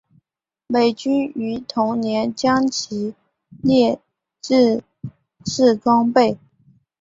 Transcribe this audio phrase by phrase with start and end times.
[0.65, 3.13] 美军于同年将其
[3.61, 3.99] 列入
[4.41, 4.83] 制
[5.45, 6.39] 式装备。